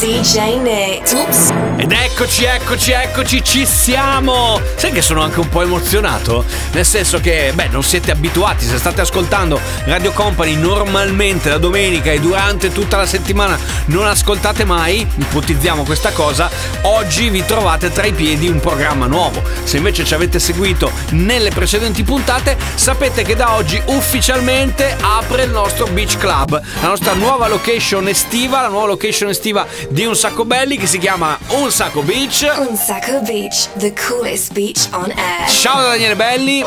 DJ 0.00 0.60
Nick. 0.60 1.12
Oops. 1.12 1.52
Ed 1.76 1.92
eccoci, 1.92 2.44
eccoci, 2.44 2.90
eccoci, 2.92 3.42
ci 3.42 3.66
siamo! 3.66 4.60
Sai 4.76 4.90
che 4.92 5.00
sono 5.00 5.22
anche 5.22 5.40
un 5.40 5.48
po' 5.48 5.62
emozionato? 5.62 6.44
Nel 6.72 6.84
senso 6.84 7.20
che, 7.20 7.52
beh, 7.54 7.68
non 7.68 7.82
siete 7.82 8.10
abituati, 8.10 8.64
se 8.64 8.78
state 8.78 9.00
ascoltando 9.00 9.60
Radio 9.84 10.12
Company 10.12 10.54
normalmente 10.54 11.48
la 11.48 11.58
domenica 11.58 12.10
e 12.10 12.20
durante 12.20 12.72
tutta 12.72 12.96
la 12.96 13.06
settimana 13.06 13.58
non 13.86 14.06
ascoltate 14.06 14.64
mai, 14.64 15.06
ipotizziamo 15.16 15.84
questa 15.84 16.10
cosa, 16.10 16.50
oggi 16.82 17.28
vi 17.28 17.44
trovate 17.44 17.90
tra 17.92 18.06
i 18.06 18.12
piedi 18.12 18.48
un 18.48 18.60
programma 18.60 19.06
nuovo. 19.06 19.42
Se 19.62 19.76
invece 19.76 20.04
ci 20.04 20.14
avete 20.14 20.38
seguito 20.38 20.90
nelle 21.10 21.50
precedenti 21.50 22.02
puntate, 22.02 22.56
sapete 22.74 23.22
che 23.22 23.36
da 23.36 23.54
oggi 23.54 23.80
ufficialmente 23.86 24.96
apre 25.00 25.44
il 25.44 25.50
nostro 25.50 25.86
Beach 25.86 26.18
Club, 26.18 26.60
la 26.80 26.88
nostra 26.88 27.14
nuova 27.14 27.48
location 27.48 28.08
estiva, 28.08 28.62
la 28.62 28.68
nuova 28.68 28.86
location 28.88 29.28
estiva 29.28 29.66
di 29.90 30.04
Un 30.04 30.14
Sacco 30.14 30.44
Belli 30.44 30.76
che 30.76 30.86
si 30.86 30.98
chiama 30.98 31.38
Un 31.48 31.70
Sacco 31.70 32.02
Beach. 32.02 32.46
Un 32.58 32.76
Sacco 32.76 33.20
Beach, 33.20 33.68
the 33.78 33.92
coolest 33.92 34.52
beach 34.52 34.88
on 34.92 35.10
air. 35.16 35.48
Ciao 35.48 35.80
da 35.80 35.88
Daniele 35.88 36.14
Belli, 36.14 36.62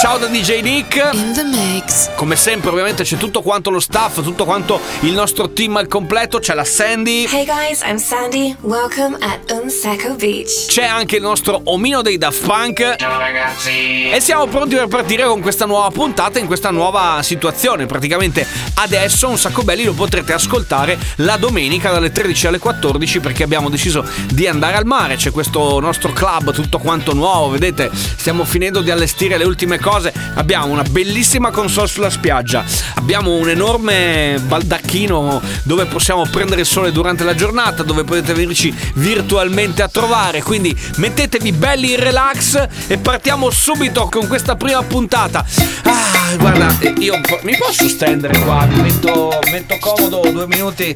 ciao 0.00 0.18
da 0.18 0.26
DJ 0.26 0.60
Nick. 0.60 1.10
In 1.12 1.32
the 1.32 1.42
mix. 1.42 2.10
Come 2.14 2.36
sempre 2.36 2.70
ovviamente 2.70 3.02
c'è 3.02 3.16
tutto 3.16 3.42
quanto 3.42 3.70
lo 3.70 3.80
staff, 3.80 4.22
tutto 4.22 4.44
quanto 4.44 4.80
il 5.00 5.12
nostro 5.12 5.50
team 5.50 5.76
al 5.76 5.88
completo, 5.88 6.38
c'è 6.38 6.54
la 6.54 6.64
Sandy, 6.64 7.26
Hey 7.30 7.44
guys, 7.44 7.80
I'm 7.82 7.96
Sandy. 7.96 8.56
Welcome 8.60 9.16
at 9.20 9.50
Un 9.50 9.68
Sacco 9.70 10.14
Beach. 10.14 10.66
c'è 10.68 10.84
anche 10.84 11.16
il 11.16 11.22
nostro 11.22 11.60
omino 11.64 12.02
dei 12.02 12.18
Daft 12.18 12.44
Punk. 12.44 12.96
Ciao 12.96 13.18
ragazzi! 13.18 14.10
E 14.10 14.20
siamo 14.20 14.46
pronti 14.46 14.76
per 14.76 14.86
partire 14.86 15.24
con 15.24 15.40
questa 15.40 15.64
nuova 15.66 15.90
puntata 15.90 16.38
in 16.38 16.46
questa 16.46 16.70
nuova 16.70 17.20
situazione. 17.22 17.86
Praticamente 17.86 18.46
adesso 18.76 19.28
Un 19.28 19.38
Sacco 19.38 19.62
Belli 19.62 19.84
lo 19.84 19.92
potrete 19.92 20.32
ascoltare 20.32 20.96
la 21.16 21.36
domenica 21.36 21.90
dalle 21.90 22.12
13 22.12 22.43
alle 22.48 22.58
14 22.58 23.20
perché 23.20 23.42
abbiamo 23.42 23.68
deciso 23.68 24.04
di 24.32 24.46
andare 24.46 24.76
al 24.76 24.86
mare. 24.86 25.16
C'è 25.16 25.30
questo 25.30 25.80
nostro 25.80 26.12
club 26.12 26.52
tutto 26.52 26.78
quanto 26.78 27.14
nuovo, 27.14 27.50
vedete? 27.50 27.90
Stiamo 27.92 28.44
finendo 28.44 28.80
di 28.80 28.90
allestire 28.90 29.36
le 29.36 29.44
ultime 29.44 29.78
cose. 29.78 30.12
Abbiamo 30.34 30.72
una 30.72 30.82
bellissima 30.82 31.50
console 31.50 31.88
sulla 31.88 32.10
spiaggia. 32.10 32.64
Abbiamo 32.94 33.34
un 33.34 33.48
enorme 33.48 34.40
baldacchino 34.46 35.40
dove 35.62 35.86
possiamo 35.86 36.26
prendere 36.26 36.62
il 36.62 36.66
sole 36.66 36.92
durante 36.92 37.24
la 37.24 37.34
giornata, 37.34 37.82
dove 37.82 38.04
potete 38.04 38.32
venirci 38.34 38.74
virtualmente 38.94 39.82
a 39.82 39.88
trovare. 39.88 40.42
Quindi 40.42 40.76
mettetevi 40.96 41.52
belli 41.52 41.92
in 41.92 42.00
relax 42.00 42.68
e 42.86 42.98
partiamo 42.98 43.50
subito 43.50 44.08
con 44.10 44.26
questa 44.26 44.56
prima 44.56 44.82
puntata. 44.82 45.44
Ah, 45.84 46.23
guarda, 46.36 46.76
eh, 46.80 46.92
io 46.98 47.20
mi 47.42 47.56
posso 47.56 47.88
stendere 47.88 48.38
qua, 48.40 48.64
mi 48.66 48.80
metto, 48.80 49.38
metto 49.50 49.76
comodo 49.78 50.20
due 50.30 50.46
minuti. 50.46 50.92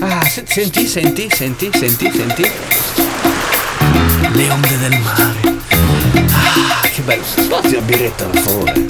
Ah, 0.00 0.24
se- 0.24 0.44
senti, 0.46 0.86
senti, 0.86 1.28
senti, 1.30 1.70
senti, 1.72 2.10
senti. 2.14 2.50
Le 4.32 4.50
onde 4.50 4.78
del 4.78 4.98
mare. 4.98 5.60
Ah, 6.32 6.88
che 6.88 7.02
bello. 7.02 7.22
Spazio 7.24 7.76
la 7.78 7.82
biretta, 7.82 8.24
per 8.26 8.40
favore. 8.42 8.86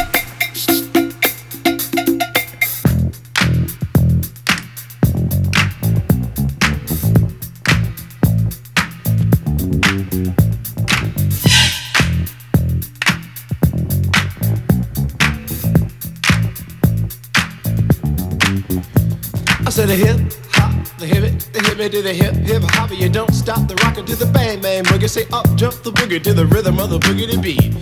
Said 19.73 19.89
a 19.89 19.95
hip 19.95 20.21
hop, 20.51 20.99
the 20.99 21.07
hip 21.07 21.25
it, 21.25 21.49
the 21.55 21.61
hip 21.63 21.79
it 21.79 21.93
to 21.93 22.03
the 22.03 22.13
hip 22.13 22.35
hip 22.35 22.63
hop. 22.63 22.91
You 22.91 23.09
don't 23.09 23.33
stop 23.33 23.67
the 23.67 23.75
rocker 23.77 24.03
to 24.03 24.15
the 24.15 24.27
bang 24.27 24.61
bang 24.61 24.85
boogie. 24.85 25.09
Say 25.09 25.25
up 25.33 25.47
jump 25.57 25.83
the 25.83 25.91
boogie 25.91 26.23
to 26.25 26.35
the 26.35 26.45
rhythm 26.45 26.79
of 26.79 26.91
the 26.91 26.99
boogie 26.99 27.31
to 27.33 27.41
beat. 27.41 27.73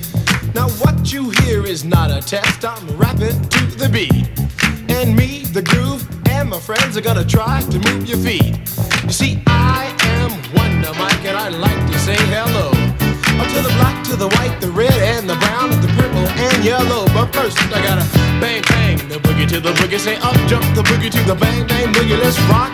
Now 0.55 0.69
what 0.79 1.13
you 1.13 1.31
hear 1.43 1.67
is 1.67 1.85
not 1.85 2.13
a 2.13 2.21
test. 2.23 2.65
I'm 2.65 2.87
rapping 2.97 3.43
to 3.43 3.67
the 3.75 3.89
beat, 3.89 4.31
and 4.89 5.17
me, 5.17 5.43
the 5.51 5.63
groove, 5.63 6.07
and 6.29 6.51
my 6.51 6.61
friends 6.61 6.97
are 6.97 7.01
gonna 7.01 7.25
try 7.25 7.61
to 7.61 7.79
move 7.91 8.09
your 8.09 8.19
feet. 8.19 8.55
You 9.03 9.11
see, 9.11 9.43
I 9.49 9.91
am 10.15 10.31
Wonder 10.55 10.95
Mike, 10.95 11.25
and 11.25 11.37
I 11.37 11.49
like 11.49 11.91
to 11.91 11.99
say 11.99 12.15
hello. 12.31 12.71
Up 13.43 13.49
to 13.51 13.63
the 13.67 13.75
black, 13.83 14.05
to 14.05 14.15
the 14.15 14.29
white, 14.39 14.61
the 14.61 14.71
red, 14.71 14.95
and 14.95 15.29
the 15.29 15.35
brown, 15.35 15.73
and 15.73 15.83
the 15.83 15.89
purple, 15.99 16.27
and 16.39 16.65
yellow. 16.65 17.07
But 17.07 17.35
first, 17.35 17.59
I 17.75 17.83
gotta 17.83 18.30
bang, 18.41 18.63
bang, 18.63 18.97
the 19.09 19.17
boogie 19.17 19.49
to 19.49 19.61
the 19.61 19.73
boogie. 19.73 19.99
Say 19.99 20.17
up, 20.17 20.35
jump 20.49 20.65
the 20.75 20.83
boogie 20.83 21.11
to 21.11 21.23
the 21.25 21.35
bang, 21.35 21.67
bang, 21.67 21.93
boogie. 21.93 22.19
Let's 22.19 22.41
rock. 22.49 22.73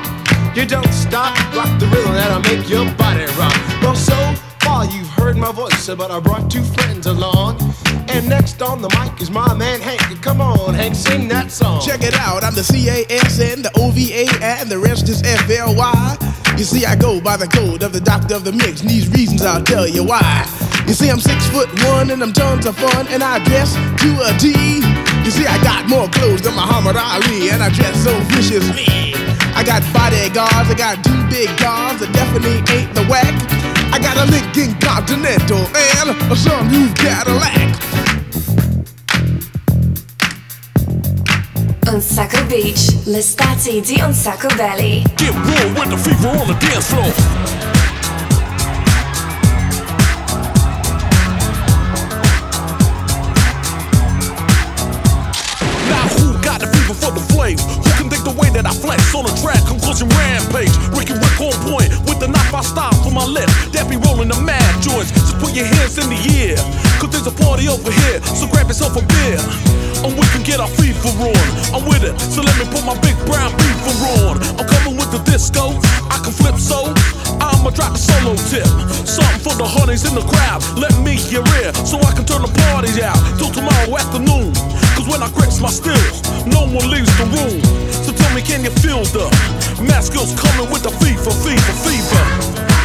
You 0.56 0.64
don't 0.64 0.92
stop, 0.92 1.36
rock 1.54 1.78
the 1.78 1.86
rhythm 1.86 2.14
that'll 2.14 2.40
make 2.40 2.68
your 2.68 2.90
body 2.94 3.26
rock. 3.36 3.52
Well, 3.82 3.94
so 3.94 4.16
far 4.60 4.86
you've 4.86 5.08
heard 5.08 5.36
my 5.36 5.52
voice, 5.52 5.86
but 5.88 6.10
I 6.10 6.18
brought 6.18 6.50
two 6.50 6.62
friends 6.62 7.06
along. 7.06 7.60
And 8.08 8.28
next 8.28 8.62
on 8.62 8.80
the 8.80 8.88
mic 8.96 9.20
is 9.20 9.30
my 9.30 9.52
man 9.52 9.80
Hank. 9.80 10.22
Come 10.22 10.40
on, 10.40 10.72
Hank, 10.72 10.94
sing 10.94 11.28
that 11.28 11.50
song. 11.50 11.82
Check 11.84 12.02
it 12.02 12.14
out, 12.14 12.42
I'm 12.42 12.54
the 12.54 12.62
CASN, 12.62 13.62
the 13.62 13.72
OVA, 13.76 14.24
and 14.42 14.70
the 14.70 14.78
rest 14.78 15.10
is 15.10 15.20
FLY. 15.20 16.16
You 16.56 16.64
see, 16.64 16.86
I 16.86 16.96
go 16.96 17.20
by 17.20 17.36
the 17.36 17.48
code 17.48 17.82
of 17.82 17.92
the 17.92 18.00
doctor 18.00 18.34
of 18.34 18.44
the 18.44 18.52
mix, 18.52 18.80
and 18.80 18.88
these 18.88 19.08
reasons 19.10 19.42
I'll 19.42 19.62
tell 19.62 19.86
you 19.86 20.04
why. 20.04 20.46
You 20.86 20.94
see, 20.94 21.10
I'm 21.10 21.20
six 21.20 21.46
foot 21.48 21.68
one, 21.84 22.10
and 22.10 22.22
I'm 22.22 22.32
tons 22.32 22.64
of 22.64 22.76
fun, 22.78 23.08
and 23.08 23.22
I 23.22 23.44
dress 23.44 23.74
to 23.74 24.10
a 24.24 24.32
T. 24.38 24.95
You 25.26 25.32
see, 25.32 25.44
I 25.44 25.60
got 25.64 25.88
more 25.88 26.08
clothes 26.08 26.42
than 26.42 26.54
Muhammad 26.54 26.94
Ali, 26.94 27.50
and 27.50 27.60
I 27.60 27.68
dress 27.70 28.00
so 28.04 28.14
viciously. 28.30 28.86
I 29.58 29.64
got 29.66 29.82
bodyguards, 29.92 30.70
I 30.70 30.74
got 30.78 31.02
two 31.02 31.18
big 31.26 31.50
guns 31.58 31.98
that 31.98 32.14
definitely 32.14 32.62
ain't 32.70 32.94
the 32.94 33.02
whack. 33.10 33.34
I 33.92 33.98
got 33.98 34.16
a 34.22 34.30
Lincoln 34.30 34.78
Continental 34.78 35.66
and 35.74 36.14
a 36.30 36.36
some 36.36 36.70
new 36.70 36.86
Cadillac. 36.94 37.74
Un 41.88 42.00
Sacco 42.00 42.44
Beach, 42.44 42.94
l'estate 43.06 43.80
di 43.80 44.00
Un 44.00 44.14
Sacco 44.14 44.46
Belly. 44.54 45.02
Get 45.16 45.34
raw 45.34 45.66
with 45.74 45.90
the 45.90 45.98
fever 45.98 46.28
on 46.28 46.46
the 46.46 46.54
dance 46.54 46.86
floor. 46.86 47.75
On 59.16 59.24
the 59.24 59.32
track? 59.40 59.64
Conclusion 59.64 60.08
rampage. 60.12 60.72
Ricky 60.92 61.16
Rick 61.16 61.40
on 61.40 61.56
point 61.64 61.88
with 62.04 62.20
the 62.20 62.28
knife 62.28 62.52
I 62.52 62.60
style 62.60 62.92
for 63.00 63.10
my 63.10 63.24
left. 63.24 63.72
That 63.72 63.88
be 63.88 63.96
rolling 63.96 64.28
the 64.28 64.36
mad 64.44 64.68
joints. 64.84 65.10
Just 65.16 65.40
put 65.40 65.56
your 65.56 65.64
hands 65.64 65.96
in 65.96 66.12
the 66.12 66.20
air. 66.36 66.60
Cause 67.00 67.08
there's 67.08 67.24
a 67.24 67.32
party 67.32 67.66
over 67.68 67.88
here. 67.88 68.20
So 68.36 68.44
grab 68.44 68.68
yourself 68.68 69.00
a 69.00 69.02
beer. 69.02 69.40
And 70.04 70.12
we 70.12 70.24
can 70.36 70.44
get 70.44 70.60
our 70.60 70.68
fever 70.68 71.08
on. 71.08 71.46
I'm 71.72 71.88
with 71.88 72.04
it. 72.04 72.12
So 72.20 72.44
let 72.44 72.52
me 72.60 72.68
put 72.68 72.84
my 72.84 72.94
big 73.00 73.16
brown 73.24 73.56
beaver 73.56 73.96
on. 74.28 74.36
I'm 74.60 74.68
coming 74.68 75.00
with 75.00 75.08
the 75.08 75.20
disco. 75.24 75.72
I 76.12 76.20
can 76.20 76.36
flip 76.36 76.60
so. 76.60 76.92
I'ma 77.40 77.72
drop 77.72 77.96
a 77.96 78.00
solo 78.00 78.36
tip. 78.52 78.68
Something 79.08 79.40
for 79.40 79.56
the 79.56 79.64
honeys 79.64 80.04
in 80.04 80.12
the 80.12 80.24
crowd. 80.28 80.60
Let 80.76 80.92
me 81.00 81.16
hear 81.16 81.44
it. 81.64 81.72
So 81.88 81.96
I 82.04 82.12
can 82.12 82.28
turn 82.28 82.44
the 82.44 82.52
party 82.68 82.92
out 83.00 83.16
till 83.40 83.48
tomorrow 83.48 83.96
afternoon. 83.96 84.52
Cause 84.96 85.08
when 85.08 85.22
I 85.22 85.30
grips 85.32 85.60
my 85.60 85.68
stills, 85.68 86.22
no 86.46 86.64
one 86.64 86.90
leaves 86.90 87.12
the 87.18 87.26
room. 87.36 87.60
So 87.92 88.12
tell 88.12 88.34
me, 88.34 88.40
can 88.40 88.64
you 88.64 88.70
feel 88.70 89.04
the 89.04 89.28
mask 89.86 90.12
skills 90.12 90.32
coming 90.40 90.70
with 90.72 90.82
the 90.82 90.90
fever, 90.90 91.30
fever, 91.30 91.72
fever? 91.84 92.75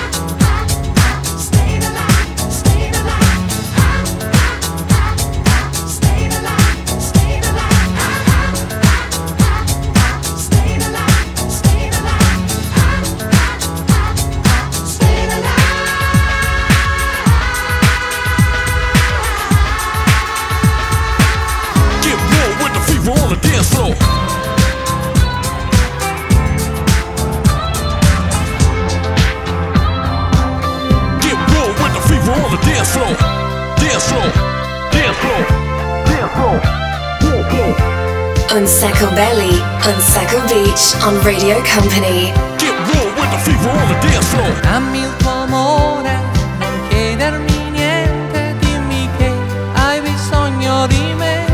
Sacco 38.81 39.11
Belly 39.13 39.61
on 39.85 40.01
Sacco 40.01 40.41
Beach 40.47 40.95
on 41.03 41.21
Radio 41.21 41.61
Company. 41.61 42.33
Get 42.57 42.73
real 42.89 43.13
with 43.13 43.29
the 43.29 43.37
fever 43.45 43.69
on 43.69 43.87
the 43.89 43.97
dance 44.01 44.27
floor. 44.29 44.59
Dammi 44.61 45.01
il 45.01 45.15
tuo 45.17 45.43
amore, 45.43 46.19
non 46.57 46.87
chiedermi 46.89 47.69
niente, 47.69 48.55
dimmi 48.57 49.07
che 49.17 49.31
hai 49.73 50.01
bisogno 50.01 50.87
di 50.87 51.13
me. 51.15 51.45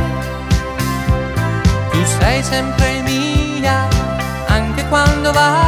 Tu 1.91 2.05
sei 2.17 2.41
sempre 2.41 3.01
mia, 3.01 3.89
anche 4.47 4.87
quando 4.87 5.33
vado 5.33 5.66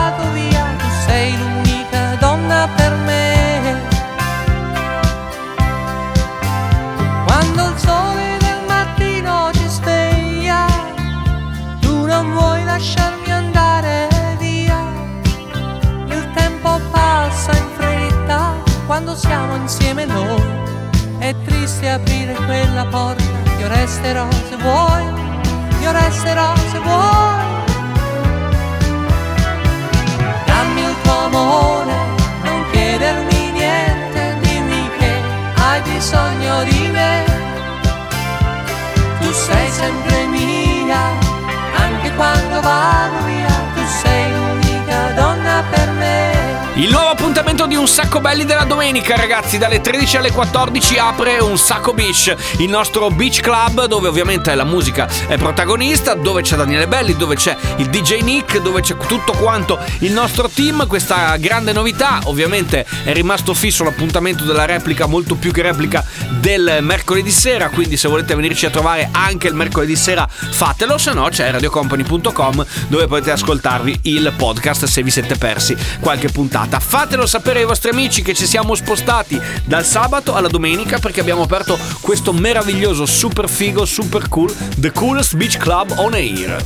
domenica, 48.90 49.16
ragazzi, 49.16 49.60
dalle 49.60 49.82
13 49.82 50.18
alle 50.18 50.32
14 50.32 50.98
apre 50.98 51.38
Un 51.38 51.60
Sacco 51.60 51.94
Beach, 51.94 52.36
il 52.58 52.70
nostro 52.70 53.12
beach 53.12 53.40
club 53.40 53.86
dove 53.86 54.08
ovviamente 54.08 54.56
la 54.56 54.64
musica 54.64 55.08
è 55.28 55.38
protagonista, 55.38 56.16
dove 56.16 56.42
c'è 56.42 56.56
Daniele 56.56 56.88
Belli, 56.88 57.16
dove 57.16 57.36
c'è 57.36 57.56
il 57.76 57.88
DJ 57.88 58.22
Nick, 58.22 58.60
dove 58.60 58.82
c'è 58.82 58.98
tutto 58.98 59.34
quanto 59.34 59.78
il 60.00 60.12
nostro 60.12 60.50
team, 60.50 60.88
questa 60.88 61.36
grande 61.38 61.72
novità, 61.72 62.22
ovviamente 62.24 62.84
è 63.04 63.14
rimasto 63.14 63.54
fisso 63.54 63.84
l'appuntamento 63.84 64.44
della 64.44 64.66
replica, 64.66 65.06
molto 65.06 65.36
più 65.36 65.52
che 65.52 65.62
replica 65.62 66.04
del 66.50 66.80
mercoledì 66.82 67.30
sera, 67.30 67.70
quindi 67.70 67.96
se 67.96 68.08
volete 68.08 68.34
venirci 68.34 68.66
a 68.66 68.72
trovare 68.72 69.10
anche 69.12 69.48
il 69.48 69.54
mercoledì 69.54 69.96
sera 69.96 70.28
fatelo, 70.28 70.98
se 70.98 71.14
no 71.14 71.30
c'è 71.30 71.52
radiocompany.com 71.52 72.66
dove 72.88 73.06
potete 73.06 73.30
ascoltarvi 73.30 74.00
il 74.04 74.34
podcast 74.36 74.86
se 74.86 75.04
vi 75.04 75.12
siete 75.12 75.36
persi 75.36 75.78
qualche 76.00 76.30
puntata. 76.30 76.80
Fatelo 76.80 77.28
sapere 77.28 77.60
ai 77.60 77.66
vostri 77.66 77.92
amici 77.92 78.24
che 78.24 78.34
ci 78.34 78.48
siamo 78.48 78.74
spostati 78.74 79.40
dal 79.64 79.86
sabato 79.86 80.34
alla 80.34 80.48
domenica 80.48 80.98
perché 80.98 81.20
abbiamo 81.20 81.44
aperto 81.44 81.78
questo 82.02 82.34
meraviglioso, 82.34 83.06
super 83.06 83.48
figo, 83.48 83.86
super 83.86 84.28
cool, 84.28 84.52
The 84.76 84.92
Coolest 84.92 85.36
Beach 85.36 85.58
Club 85.58 85.94
on 85.98 86.16
Air. 86.16 86.66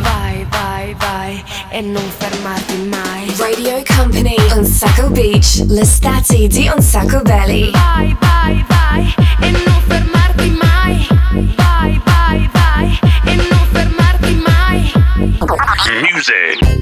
Vai, 0.00 0.46
vai, 0.48 0.94
vai 0.96 1.44
e 1.70 1.80
non 1.80 2.04
fermarti 2.18 2.76
mai. 2.88 3.34
Radio 3.36 3.82
Company 3.96 4.36
on 4.52 4.64
Sacco 4.64 5.10
Beach. 5.10 5.64
L'estate 5.66 6.46
di 6.46 6.70
Un 6.72 6.80
Sacco 6.80 7.20
Belly. 7.22 7.72
Vai, 7.72 8.16
vai, 8.20 8.64
vai 8.68 8.73
Music. 16.02 16.73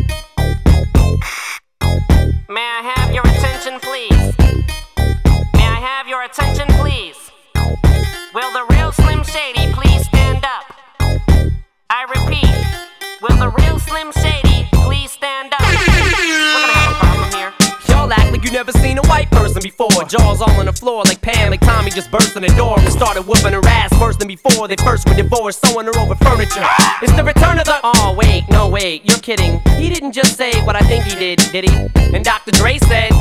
Just 21.94 22.10
burst 22.10 22.34
in 22.36 22.42
the 22.42 22.48
door 22.56 22.80
and 22.80 22.90
started 22.90 23.26
whooping 23.26 23.52
her 23.52 23.60
ass 23.66 23.92
worse 24.00 24.16
than 24.16 24.26
before. 24.26 24.66
They 24.66 24.76
first 24.76 25.06
were 25.06 25.14
divorced, 25.14 25.66
sewing 25.66 25.84
her 25.84 25.98
over 25.98 26.14
furniture. 26.14 26.64
It's 27.02 27.12
the 27.12 27.22
return 27.22 27.58
of 27.58 27.66
the. 27.66 27.78
Oh, 27.84 28.14
wait, 28.16 28.44
no, 28.48 28.66
wait, 28.68 29.04
you're 29.04 29.18
kidding. 29.18 29.60
He 29.76 29.90
didn't 29.90 30.12
just 30.12 30.36
say 30.38 30.52
what 30.64 30.74
I 30.74 30.80
think 30.80 31.04
he 31.04 31.14
did, 31.14 31.38
did 31.52 31.68
he? 31.68 32.16
And 32.16 32.24
Dr. 32.24 32.52
Dre 32.52 32.78
said. 32.78 33.12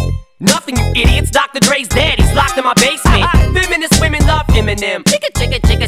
Nothing, 0.41 0.75
you 0.75 1.03
idiots. 1.03 1.29
Dr. 1.29 1.59
Dre's 1.59 1.87
dead. 1.87 2.17
He's 2.17 2.33
locked 2.33 2.57
in 2.57 2.63
my 2.63 2.73
basement. 2.73 3.29
Feminist 3.53 4.01
women 4.01 4.25
love 4.25 4.47
Eminem. 4.47 5.03
Chicka, 5.03 5.29
chicka, 5.37 5.61
chicka, 5.61 5.87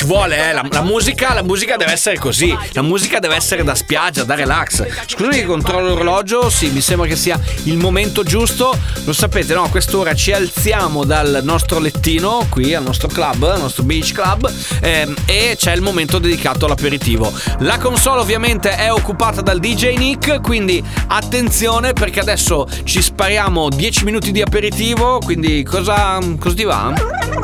ci 0.00 0.06
vuole, 0.06 0.48
eh. 0.48 0.52
La, 0.54 0.64
la 0.70 0.80
musica, 0.80 1.34
la 1.34 1.42
musica 1.42 1.76
deve 1.76 1.92
essere 1.92 2.18
così. 2.18 2.56
La 2.72 2.80
musica 2.80 3.18
deve 3.18 3.34
essere 3.34 3.62
da 3.62 3.74
spiaggia, 3.74 4.24
da 4.24 4.34
relax. 4.34 4.86
Scusate 5.06 5.40
che 5.40 5.44
controllo 5.44 5.88
l'orologio, 5.88 6.48
sì, 6.48 6.70
mi 6.70 6.80
sembra 6.80 7.06
che 7.06 7.16
sia 7.16 7.38
il 7.64 7.76
momento 7.76 8.22
giusto. 8.22 8.74
Lo 9.04 9.12
sapete, 9.12 9.52
no? 9.52 9.64
A 9.64 9.68
quest'ora 9.68 10.14
ci 10.14 10.32
alziamo 10.32 11.04
dal 11.04 11.40
nostro 11.42 11.78
lettino 11.78 12.46
qui 12.48 12.74
al 12.74 12.82
nostro 12.82 13.08
club, 13.08 13.42
al 13.42 13.60
nostro 13.60 13.82
beach 13.82 14.12
club, 14.12 14.50
ehm, 14.80 15.14
e 15.26 15.54
c'è 15.58 15.74
il 15.74 15.82
momento 15.82 16.18
dedicato 16.18 16.64
all'aperitivo. 16.64 17.30
La 17.58 17.76
console 17.76 18.20
ovviamente 18.20 18.74
è 18.76 18.90
occupata 18.90 19.42
dal 19.42 19.60
DJ 19.60 19.98
Nick, 19.98 20.40
quindi 20.40 20.82
attenzione 21.08 21.92
perché 21.92 22.20
adesso 22.20 22.66
ci 22.84 23.02
spariamo 23.02 23.68
10 23.68 24.04
minuti 24.04 24.32
di 24.32 24.40
aperitivo, 24.40 25.18
quindi 25.18 25.62
cosa, 25.62 26.18
cosa 26.38 26.54
ti 26.54 26.64
va? 26.64 26.94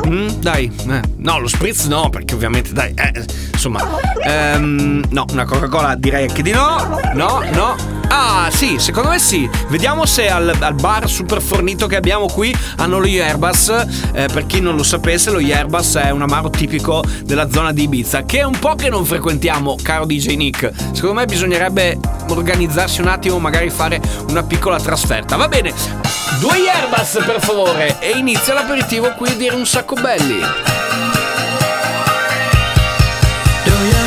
Mm, 0.07 0.27
dai, 0.39 0.71
eh. 0.89 1.01
no, 1.17 1.39
lo 1.39 1.47
spritz 1.47 1.85
no, 1.85 2.09
perché 2.09 2.33
ovviamente 2.33 2.45
dai, 2.71 2.93
eh, 2.95 3.25
insomma, 3.51 3.85
ehm, 4.25 5.03
no, 5.09 5.25
una 5.31 5.45
Coca-Cola 5.45 5.95
direi 5.95 6.27
anche 6.27 6.41
di 6.41 6.51
no, 6.51 6.99
no, 7.13 7.43
no. 7.51 7.95
Ah 8.09 8.49
sì, 8.51 8.77
secondo 8.79 9.09
me 9.09 9.19
sì. 9.19 9.49
Vediamo 9.67 10.05
se 10.05 10.29
al, 10.29 10.55
al 10.59 10.73
bar 10.75 11.09
super 11.09 11.41
fornito 11.41 11.87
che 11.87 11.97
abbiamo 11.97 12.27
qui 12.27 12.55
hanno 12.77 12.99
lo 12.99 13.05
Yerbas. 13.05 13.85
Eh, 14.13 14.27
per 14.31 14.45
chi 14.45 14.61
non 14.61 14.75
lo 14.75 14.83
sapesse, 14.83 15.29
lo 15.29 15.39
Yerbas 15.39 15.95
è 15.95 16.09
un 16.09 16.21
amaro 16.21 16.49
tipico 16.49 17.03
della 17.23 17.49
zona 17.51 17.73
di 17.73 17.83
Ibiza, 17.83 18.23
che 18.23 18.39
è 18.39 18.43
un 18.43 18.57
po' 18.57 18.75
che 18.75 18.89
non 18.89 19.05
frequentiamo, 19.05 19.75
caro 19.81 20.05
DJ 20.05 20.35
Nick. 20.35 20.71
Secondo 20.93 21.19
me 21.19 21.25
bisognerebbe 21.25 21.99
organizzarsi 22.29 23.01
un 23.01 23.07
attimo, 23.07 23.39
magari 23.39 23.69
fare 23.69 24.01
una 24.29 24.43
piccola 24.43 24.79
trasferta. 24.79 25.35
Va 25.35 25.47
bene, 25.47 25.73
due 26.39 26.57
Yerbas 26.57 27.21
per 27.25 27.41
favore 27.41 27.99
e 27.99 28.11
inizia 28.17 28.53
l'aperitivo 28.53 29.13
qui 29.17 29.35
di 29.35 29.49
Un 29.49 29.65
Sacco 29.65 29.95
Belli. 29.95 30.86
Do 33.67 33.73
you 33.73 34.06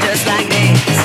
Just 0.00 0.26
like 0.26 0.48
this. 0.48 1.00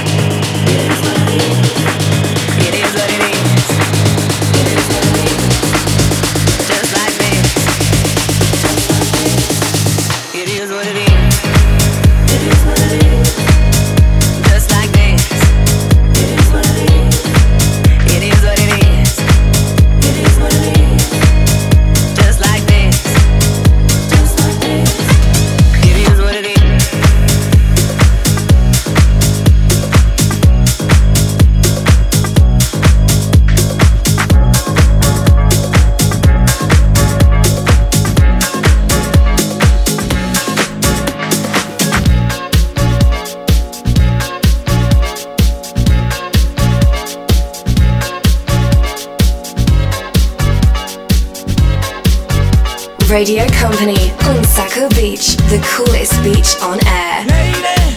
Radio 53.16 53.48
Company 53.48 54.12
on 54.28 54.44
Saco 54.44 54.90
Beach, 54.90 55.38
the 55.48 55.66
coolest 55.74 56.22
beach 56.22 56.62
on 56.62 56.86
air. 56.86 57.24
Lady. 57.24 57.95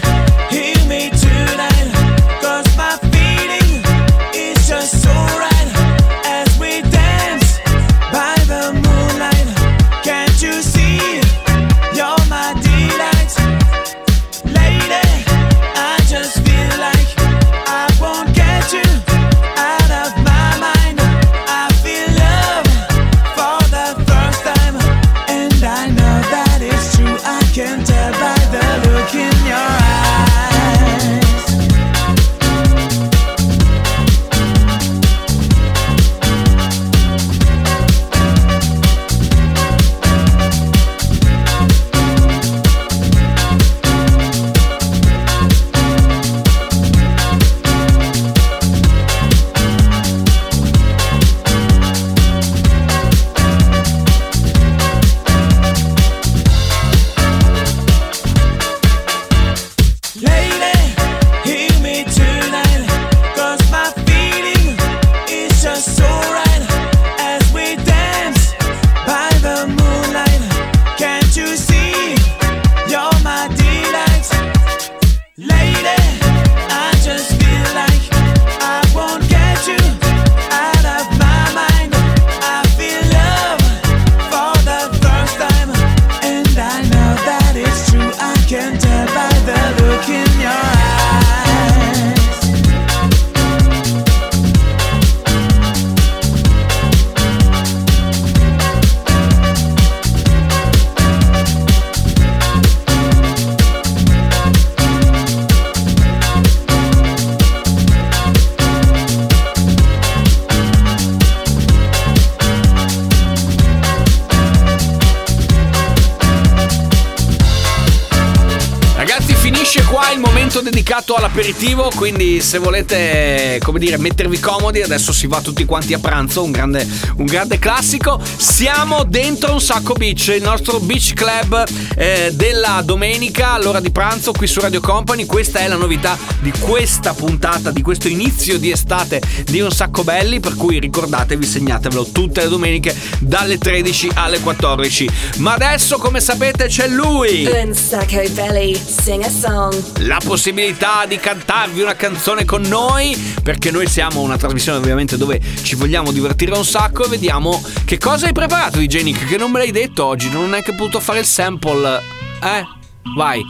All'aperitivo, 121.39 121.91
quindi 121.95 122.41
se 122.41 122.59
volete, 122.59 123.61
come 123.63 123.79
dire, 123.79 123.97
mettervi 123.97 124.41
comodi, 124.41 124.83
adesso 124.83 125.13
si 125.13 125.29
va 125.29 125.41
tutti 125.41 125.65
quanti 125.65 125.95
a 125.95 126.01
pranzo, 126.01 126.43
un 126.43 126.51
grande, 126.51 126.87
un 127.17 127.27
grande 127.27 127.61
classico. 127.61 128.21
Siamo 128.37 129.05
dentro 129.05 129.53
un 129.53 129.61
sacco 129.61 129.93
beach, 129.95 130.29
il 130.29 130.43
nostro 130.43 130.81
beach 130.81 131.15
club 131.15 131.65
eh, 131.97 132.33
della 132.35 132.83
domenica 132.85 133.53
all'ora 133.53 133.79
di 133.79 133.93
pranzo 133.93 134.33
qui 134.33 134.49
su 134.49 134.59
Radio 134.59 134.81
Company. 134.81 135.27
Questa 135.27 135.61
è 135.61 135.69
la 135.69 135.77
novità 135.77 136.19
di 136.41 136.53
questa 136.59 137.15
puntata, 137.15 137.71
di 137.71 137.83
questo 137.83 138.09
inizio 138.09 138.59
di 138.59 138.73
estate 138.73 139.23
di 139.45 139.61
un 139.61 139.71
sacco 139.71 140.03
belli, 140.03 140.41
per 140.41 140.57
cui 140.57 140.81
ricordatevi, 140.81 141.47
segnatevelo 141.47 142.07
tutte 142.11 142.43
le 142.43 142.49
domeniche 142.49 142.97
dalle 143.21 143.59
13 143.59 144.11
alle 144.15 144.41
14. 144.41 145.09
Ma 145.37 145.55
adesso, 145.55 145.99
come 145.99 146.21
sapete, 146.21 146.67
c'è 146.67 146.89
lui. 146.89 147.47
Un 147.47 147.75
sacco 147.75 148.23
belly, 148.33 148.75
sing 148.75 149.23
a 149.23 149.31
song. 149.31 149.75
la 149.99 150.21
possibilità 150.25 151.05
di 151.07 151.19
cantarvi 151.29 151.83
una 151.83 151.95
canzone 151.95 152.47
con 152.47 152.63
noi 152.63 153.15
perché 153.43 153.71
noi 153.71 153.87
siamo 153.87 154.23
una 154.23 154.39
trasmissione 154.39 154.79
ovviamente 154.79 155.19
dove 155.19 155.39
ci 155.63 155.75
vogliamo 155.75 156.11
divertire 156.11 156.57
un 156.57 156.65
sacco 156.65 157.05
e 157.05 157.09
vediamo 157.09 157.63
che 157.85 157.99
cosa 157.99 158.25
hai 158.25 158.33
preparato 158.33 158.79
DJ 158.79 159.03
Nick 159.03 159.27
che 159.27 159.37
non 159.37 159.51
me 159.51 159.59
l'hai 159.59 159.71
detto 159.71 160.07
oggi 160.07 160.31
non 160.31 160.45
hai 160.45 160.49
neanche 160.49 160.75
potuto 160.75 161.01
fare 161.01 161.19
il 161.19 161.27
sample 161.27 162.03
eh 162.43 162.67
vai 163.15 163.43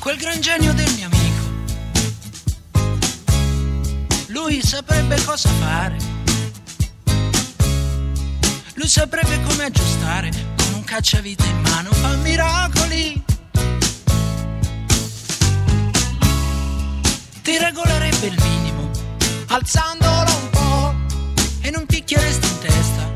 quel 0.00 0.16
gran 0.18 0.38
genio 0.40 0.74
del 0.74 0.92
mio 0.96 1.06
amico. 1.06 1.50
Lui 4.26 4.60
saprebbe 4.60 5.22
cosa 5.24 5.48
fare. 5.60 5.96
Lui 8.74 8.88
saprebbe 8.88 9.40
come 9.48 9.64
aggiustare 9.64 10.30
con 10.56 10.74
un 10.74 10.84
cacciavite 10.84 11.46
in 11.46 11.60
mano, 11.60 11.90
fa 11.92 12.16
miracoli. 12.16 13.31
Ti 17.42 17.58
regolerebbe 17.58 18.26
il 18.26 18.40
minimo, 18.40 18.88
alzandolo 19.48 20.30
un 20.30 20.50
po' 20.50 20.94
e 21.60 21.70
non 21.70 21.84
picchieresti 21.86 22.46
in 22.46 22.58
testa, 22.60 23.10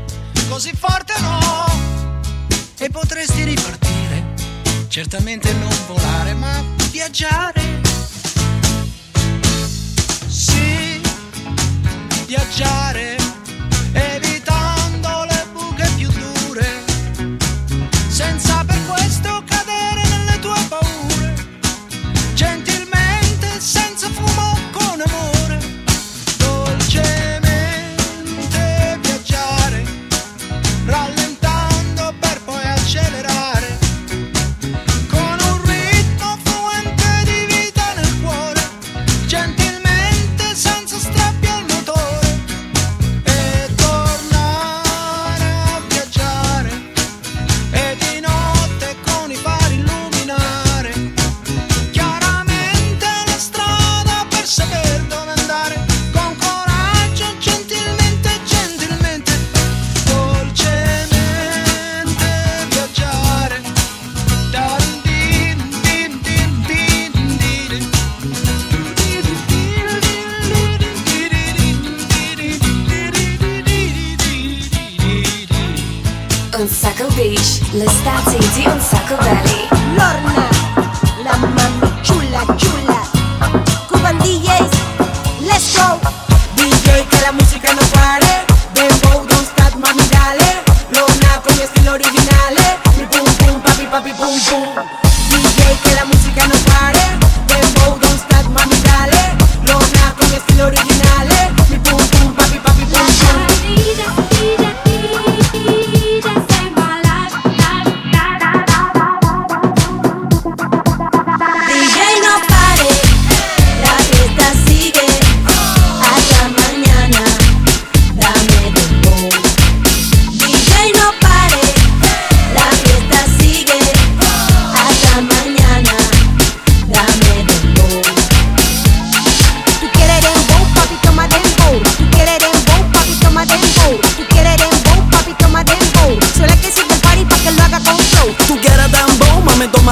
così 0.49 0.71
forte 0.77 1.13
no. 1.21 1.65
E 2.77 2.89
potresti 2.89 3.43
ripartire, 3.43 4.33
certamente 4.89 5.53
non 5.53 5.73
volare, 5.87 6.33
ma 6.33 6.61
viaggiare. 6.91 7.81
Sì, 10.27 11.01
viaggiare, 12.25 13.16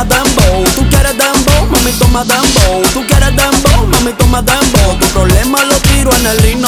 Tú 0.07 0.87
quieres 0.89 1.17
dembow, 1.17 1.65
mami 1.71 1.91
toma 1.93 2.23
dembow. 2.23 2.81
Tú 2.93 3.03
quieres 3.07 3.35
dembow, 3.35 3.87
mami 3.87 4.13
toma 4.13 4.41
dembow. 4.41 4.99
Tu 4.99 5.07
problema 5.07 5.63
lo 5.63 5.75
tiro 5.77 6.11
en 6.15 6.25
el 6.27 6.45
himno. 6.45 6.67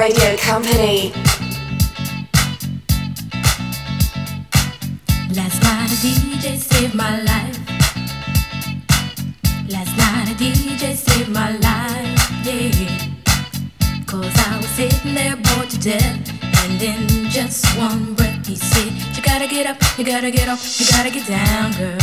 Radio 0.00 0.34
Company. 0.38 1.12
Last 5.36 5.62
night 5.62 5.90
a 5.92 5.98
DJ 6.00 6.56
saved 6.56 6.94
my 6.94 7.20
life. 7.20 7.58
Last 9.68 9.94
night 9.98 10.30
a 10.30 10.36
DJ 10.42 10.94
saved 10.96 11.28
my 11.28 11.50
life, 11.58 12.16
yeah. 12.46 12.80
Cause 14.06 14.32
I 14.48 14.56
was 14.56 14.70
sitting 14.70 15.14
there 15.14 15.36
bored 15.36 15.68
to 15.68 15.78
death. 15.78 16.32
And 16.64 16.80
in 16.80 17.28
just 17.28 17.66
one 17.76 18.14
breath 18.14 18.46
he 18.46 18.56
said, 18.56 18.92
You 19.14 19.22
gotta 19.22 19.46
get 19.46 19.66
up, 19.66 19.76
you 19.98 20.04
gotta 20.06 20.30
get 20.30 20.48
off, 20.48 20.80
you 20.80 20.86
gotta 20.86 21.10
get 21.10 21.26
down, 21.26 21.72
girl. 21.72 21.98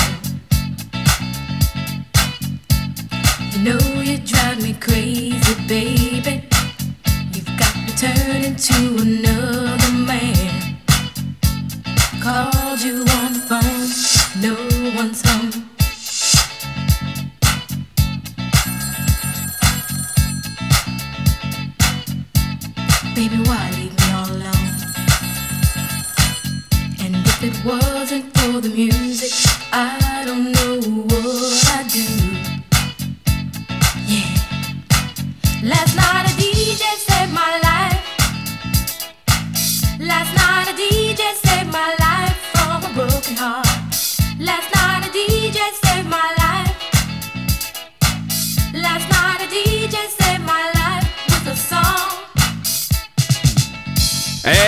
You 3.53 3.59
know 3.63 4.01
you 4.01 4.19
drive 4.19 4.61
me 4.61 4.73
crazy, 4.75 5.55
baby. 5.67 6.56
You've 7.99 8.13
got 8.13 8.17
me 8.17 8.25
turning 8.25 8.55
to 8.55 8.97
another 9.01 9.91
man. 9.91 10.77
Called 12.21 12.81
you 12.81 12.99
on 13.01 13.26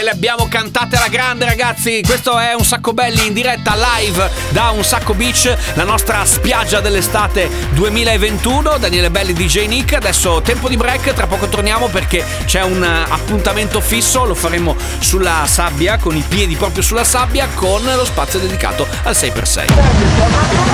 le 0.10 0.15
abbiamo 0.15 0.48
cantate 0.48 0.95
alla 0.95 1.08
grande 1.08 1.45
ragazzi. 1.45 2.02
Questo 2.06 2.38
è 2.38 2.54
Un 2.54 2.63
Sacco 2.63 2.93
Belli 2.93 3.28
in 3.28 3.34
diretta 3.34 3.76
live 3.76 4.30
da 4.50 4.69
Un 4.69 4.84
Sacco 4.84 5.13
Beach 5.13 5.56
La 5.76 5.84
nostra 5.84 6.26
spiaggia 6.26 6.80
dell'estate 6.80 7.50
2021 7.72 8.78
Daniele 8.78 9.12
Belli 9.12 9.34
DJ 9.34 9.67
Nick. 9.67 9.93
Adesso 9.93 10.41
tempo 10.41 10.67
di 10.67 10.78
break 10.78 11.13
Tra 11.13 11.28
poco 11.28 11.48
torniamo 11.48 11.88
perché 11.88 12.26
c'è 12.45 12.62
un 12.62 12.84
eh, 12.84 13.12
appuntamento 13.12 13.80
fisso. 13.82 14.26
Lo 14.26 14.36
faremo 14.36 14.76
sulla 15.00 15.43
sabbia 15.45 15.98
Con 15.98 16.15
i 16.15 16.24
piedi 16.28 16.56
proprio 16.56 16.82
sulla 16.82 17.04
sabbia 17.04 17.48
Con 17.54 17.84
lo 17.84 18.06
spazio 18.06 18.39
dedicato 18.39 18.88
al 19.04 19.13
6x6 19.13 20.68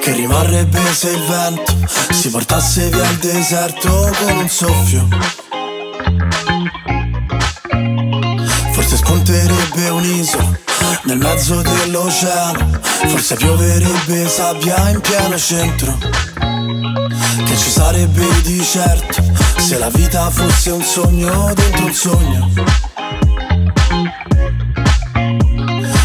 Che 0.00 0.12
rimarrebbe 0.12 0.80
se 0.92 1.10
il 1.10 1.22
vento 1.22 1.76
si 2.10 2.30
portasse 2.30 2.88
via 2.88 3.08
il 3.08 3.16
deserto 3.16 4.10
con 4.18 4.36
un 4.36 4.48
soffio. 4.48 5.08
Forse 8.72 8.96
spunterebbe 8.96 9.88
un'isola 9.88 10.58
nel 11.04 11.18
mezzo 11.18 11.60
dell'oceano. 11.60 12.80
Forse 12.82 13.36
pioverebbe 13.36 14.28
sabbia 14.28 14.88
in 14.88 15.00
pieno 15.00 15.38
centro. 15.38 16.39
Che 16.70 17.56
ci 17.56 17.70
sarebbe 17.70 18.24
di 18.42 18.62
certo 18.62 19.24
se 19.56 19.76
la 19.76 19.90
vita 19.90 20.30
fosse 20.30 20.70
un 20.70 20.82
sogno 20.82 21.52
dentro 21.52 21.84
un 21.84 21.92
sogno. 21.92 22.50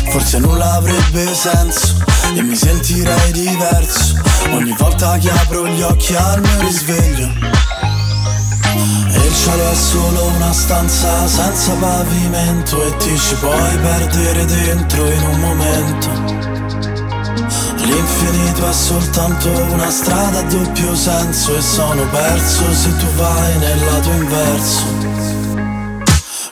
Forse 0.10 0.40
nulla 0.40 0.74
avrebbe 0.74 1.36
senso 1.36 2.04
e 2.34 2.42
mi 2.42 2.56
sentirei 2.56 3.32
diverso 3.32 4.16
ogni 4.50 4.74
volta 4.76 5.18
che 5.20 5.30
apro 5.30 5.68
gli 5.68 5.84
occhi 5.84 6.16
al 6.16 6.42
mio 6.42 6.60
risveglio. 6.62 7.30
E 9.12 9.18
il 9.18 9.36
cielo 9.36 9.70
è 9.70 9.76
solo 9.76 10.26
una 10.36 10.52
stanza 10.52 11.28
senza 11.28 11.74
pavimento 11.74 12.84
e 12.88 12.98
ti 12.98 13.16
ci 13.20 13.36
puoi 13.36 13.78
perdere 13.78 14.46
dentro 14.46 15.12
in 15.12 15.22
un 15.22 15.40
momento. 15.40 16.55
L'infinito 17.86 18.68
è 18.68 18.74
soltanto 18.74 19.50
una 19.50 19.92
strada 19.92 20.40
a 20.40 20.44
doppio 20.44 20.96
senso 20.96 21.56
e 21.56 21.62
sono 21.62 22.04
perso 22.10 22.74
se 22.74 22.96
tu 22.98 23.06
vai 23.14 23.58
nel 23.60 23.86
lato 23.86 24.10
inverso. 24.10 24.86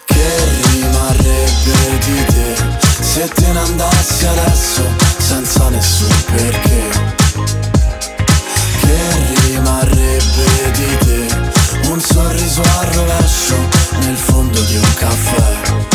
Che 0.06 0.28
rimarrebbe 0.72 1.98
di 2.06 2.26
te 2.26 2.56
se 3.02 3.28
te 3.30 3.52
ne 3.52 3.60
andassi 3.60 4.28
adesso 4.28 4.84
senza 5.18 5.70
nessun 5.70 6.24
perché? 6.36 6.90
Che 8.80 9.48
rimarrebbe 9.48 10.72
di 10.74 10.98
te 11.00 11.88
un 11.90 12.00
sorriso 12.00 12.62
al 12.62 12.86
rovescio 12.94 13.56
nel 14.02 14.18
fondo 14.18 14.62
di 14.62 14.76
un 14.76 14.94
caffè? 14.94 15.93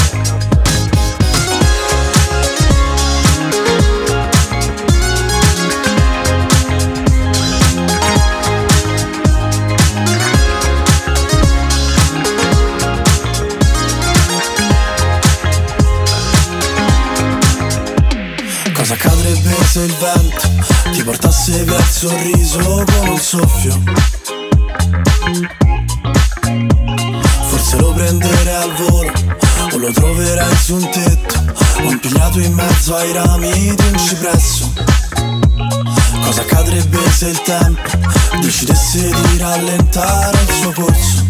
Portasse 21.09 21.65
via 21.65 21.79
il 21.79 21.85
sorriso 21.85 22.85
con 22.85 23.09
un 23.09 23.19
soffio? 23.19 23.81
Forse 27.49 27.77
lo 27.79 27.93
prenderei 27.93 28.55
al 28.55 28.75
volo 28.75 29.13
o 29.73 29.77
lo 29.79 29.91
troverai 29.91 30.55
su 30.57 30.75
un 30.75 30.91
tetto 30.91 31.55
o 31.83 31.91
impigliato 31.91 32.41
in 32.41 32.53
mezzo 32.53 32.95
ai 32.95 33.11
rami 33.13 33.75
di 33.75 33.87
un 33.91 33.99
cipresso. 33.99 34.71
Cosa 36.21 36.43
accadrebbe 36.43 36.99
se 37.11 37.29
il 37.29 37.41
tempo 37.41 37.89
decidesse 38.43 39.09
di 39.09 39.39
rallentare 39.39 40.39
il 40.43 40.55
suo 40.61 40.73
corso? 40.73 41.27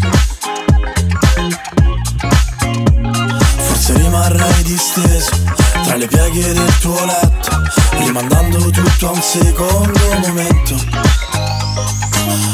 Forse 3.55 3.93
rimarrai 3.93 4.63
disteso 4.63 5.68
tra 5.89 5.97
le 5.97 6.05
pieghe 6.05 6.53
del 6.53 6.77
tuo 6.77 7.03
letto, 7.03 7.63
rimandando 7.97 8.59
tutto 8.69 9.07
a 9.07 9.11
un 9.11 9.21
secondo 9.23 9.99
momento. 10.19 10.75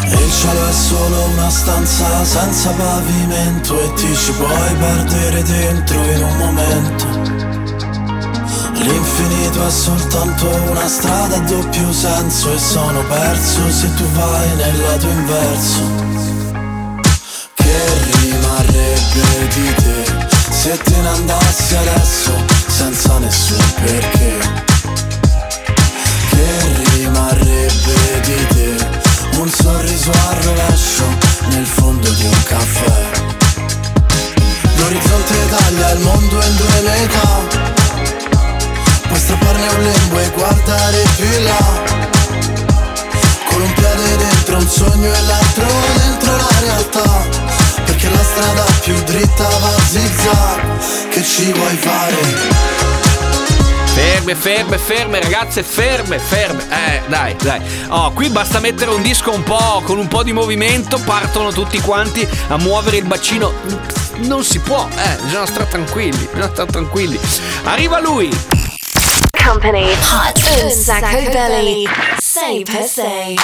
Il 0.08 0.32
cielo 0.32 0.70
è 0.70 0.72
solo 0.72 1.24
una 1.34 1.50
stanza 1.50 2.24
senza 2.24 2.70
pavimento 2.70 3.78
e 3.82 3.94
ti 3.96 4.16
ci 4.16 4.32
puoi 4.32 4.76
perdere 4.80 5.44
dentro 5.44 6.02
in 6.02 6.24
un 6.24 6.38
momento. 6.38 7.06
L'infinito 8.84 9.68
è 9.68 9.72
soltanto 9.72 10.48
una 10.70 10.88
strada 10.88 11.36
a 11.36 11.40
doppio 11.40 11.92
senso 11.92 12.54
e 12.54 12.58
sono 12.58 13.04
perso 13.04 13.70
se 13.70 13.94
tu 13.96 14.06
vai 14.12 14.56
nel 14.56 14.80
lato 14.80 15.08
inverso. 15.10 15.82
Che 17.54 17.78
rimarrebbe 18.22 19.48
di 19.54 19.74
te 19.76 20.25
se 20.66 20.78
te 20.78 20.98
ne 21.00 21.08
andassi 21.10 21.76
adesso 21.76 22.32
senza 22.66 23.20
nessun 23.20 23.74
perché? 23.84 24.34
Che 26.30 26.48
rimarrebbe 26.96 28.22
di 28.24 28.48
te 28.48 28.88
un 29.38 29.48
sorriso 29.48 30.10
al 30.10 30.36
rovescio 30.42 31.04
nel 31.50 31.68
fondo 31.68 32.10
di 32.10 32.26
un 32.26 32.44
caffè? 32.46 33.10
L'orizzonte 34.78 35.36
taglia 35.50 35.92
il 35.92 36.00
mondo 36.00 36.42
in 36.42 36.56
due 36.56 36.82
metà 36.82 37.44
Puoi 39.08 39.20
strapparne 39.20 39.68
un 39.68 39.84
lembo 39.84 40.20
e 40.20 40.30
guardare 40.32 41.04
più 41.16 41.26
in 41.26 41.44
là 41.44 41.84
Con 43.50 43.62
un 43.62 43.74
piede 43.74 44.18
dentro 44.18 44.58
un 44.58 44.68
sogno 44.68 45.14
e 45.14 45.22
l'altro 45.22 45.68
dentro 45.96 46.36
la 46.36 46.60
realtà 46.60 47.65
perché 47.96 48.10
la 48.10 48.24
strada 48.24 48.66
più 48.82 48.94
dritta 49.06 49.48
va 49.48 49.70
zigzag 49.88 51.10
Che 51.12 51.24
ci 51.24 51.54
vuoi 51.54 51.76
fare? 51.78 52.16
Ferme, 53.94 54.36
ferme, 54.36 54.78
ferme, 54.78 55.22
ragazze, 55.22 55.64
ferme, 55.64 56.20
ferme. 56.20 56.66
Eh, 56.70 57.04
dai, 57.08 57.34
dai. 57.42 57.62
Oh, 57.88 58.12
qui 58.12 58.28
basta 58.28 58.60
mettere 58.60 58.92
un 58.92 59.02
disco 59.02 59.32
un 59.32 59.44
po' 59.44 59.82
con 59.86 59.98
un 59.98 60.10
po' 60.10 60.24
di 60.24 60.34
movimento, 60.34 61.00
partono 61.06 61.54
tutti 61.54 61.80
quanti 61.80 62.28
a 62.50 62.58
muovere 62.58 62.98
il 62.98 63.06
bacino. 63.06 63.54
Non 64.18 64.44
si 64.44 64.60
può, 64.60 64.86
eh, 64.94 65.16
bisogna 65.24 65.46
stare 65.46 65.70
tranquilli, 65.70 66.28
bisogna 66.30 66.52
stare 66.52 66.72
tranquilli. 66.72 67.18
Arriva 67.64 68.02
lui. 68.02 68.30
Company 69.42 69.90
Hot 69.90 70.62
un 70.64 70.70
sacco 70.70 71.22
belly. 71.32 71.88
Sei 72.18 72.64
per 72.64 72.84
sei. 72.84 73.40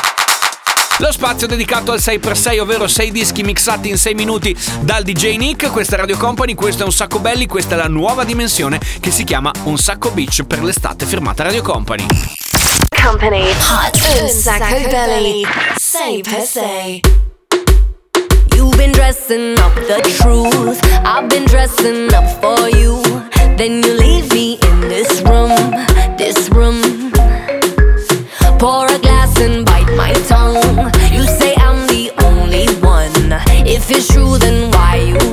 Lo 0.98 1.12
spazio 1.12 1.48
dedicato 1.48 1.92
al 1.92 2.00
6x6, 2.00 2.60
ovvero 2.60 2.88
6 2.88 3.12
dischi 3.12 3.44
mixati 3.44 3.90
in 3.90 3.98
6 3.98 4.14
minuti 4.14 4.56
dal 4.82 5.04
DJ 5.04 5.38
Nick. 5.38 5.72
Questa 5.72 5.96
è 5.96 6.00
Radio 6.00 6.18
Company, 6.18 6.54
questo 6.54 6.84
è 6.84 6.86
Un 6.86 6.92
Sacco 6.92 7.20
Belli, 7.20 7.48
questa 7.48 7.76
è 7.76 7.78
la 7.78 7.88
nuova 7.88 8.24
dimensione 8.24 8.80
che 9.00 9.12
si 9.12 9.24
chiama 9.24 9.52
Un 9.64 9.78
Sacco 9.78 10.12
Beach 10.12 10.44
per 10.44 10.62
l'estate 10.64 11.06
firmata 11.06 11.44
Radio 11.44 11.62
Company. 11.64 12.06
Company. 13.02 13.50
Hot. 13.50 14.20
Un 14.22 14.30
Sacco 14.30 14.90
Belli. 14.90 15.46
6x6 15.76 17.00
You've 18.54 18.78
been 18.78 18.92
dressing 18.92 19.58
up 19.58 19.74
the 19.74 20.02
truth. 20.22 20.80
I've 21.04 21.28
been 21.30 21.46
dressing 21.46 22.14
up 22.14 22.28
for 22.40 22.70
you. 22.70 23.02
Then 23.58 23.82
you 23.82 23.94
leave 23.98 24.32
me 24.32 24.60
in 24.62 24.82
this 24.82 25.22
room. 25.24 25.91
if 33.92 33.98
it's 33.98 34.08
true, 34.08 34.38
then 34.38 34.72
why 34.72 34.96
you 34.96 35.31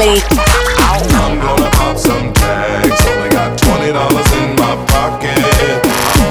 I'm 0.00 1.38
gonna 1.38 1.68
pop 1.72 1.98
some 1.98 2.32
tags. 2.32 3.04
Only 3.04 3.28
got 3.28 3.52
twenty 3.58 3.92
dollars 3.92 4.32
in 4.32 4.56
my 4.56 4.72
pocket. 4.88 5.36